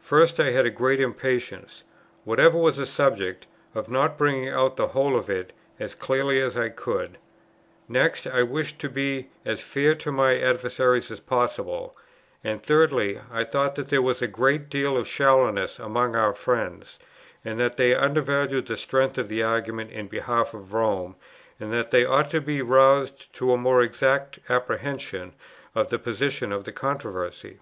First, 0.00 0.40
I 0.40 0.52
had 0.52 0.64
a 0.64 0.70
great 0.70 1.00
impatience, 1.00 1.84
whatever 2.24 2.56
was 2.56 2.78
the 2.78 2.86
subject, 2.86 3.46
of 3.74 3.90
not 3.90 4.16
bringing 4.16 4.48
out 4.48 4.76
the 4.76 4.86
whole 4.86 5.14
of 5.14 5.28
it, 5.28 5.52
as 5.78 5.94
clearly 5.94 6.40
as 6.40 6.56
I 6.56 6.70
could; 6.70 7.18
next 7.86 8.26
I 8.26 8.42
wished 8.42 8.78
to 8.78 8.88
be 8.88 9.28
as 9.44 9.60
fair 9.60 9.94
to 9.96 10.10
my 10.10 10.40
adversaries 10.40 11.10
as 11.10 11.20
possible; 11.20 11.94
and 12.42 12.62
thirdly 12.62 13.20
I 13.30 13.44
thought 13.44 13.74
that 13.74 13.90
there 13.90 14.00
was 14.00 14.22
a 14.22 14.26
great 14.26 14.70
deal 14.70 14.96
of 14.96 15.06
shallowness 15.06 15.78
among 15.78 16.16
our 16.16 16.28
own 16.28 16.34
friends, 16.36 16.98
and 17.44 17.60
that 17.60 17.76
they 17.76 17.94
undervalued 17.94 18.68
the 18.68 18.78
strength 18.78 19.18
of 19.18 19.28
the 19.28 19.42
argument 19.42 19.90
in 19.90 20.06
behalf 20.08 20.54
of 20.54 20.72
Rome, 20.72 21.16
and 21.60 21.70
that 21.74 21.90
they 21.90 22.06
ought 22.06 22.30
to 22.30 22.40
be 22.40 22.62
roused 22.62 23.30
to 23.34 23.52
a 23.52 23.58
more 23.58 23.82
exact 23.82 24.38
apprehension 24.48 25.34
of 25.74 25.88
the 25.90 25.98
position 25.98 26.50
of 26.50 26.64
the 26.64 26.72
controversy. 26.72 27.58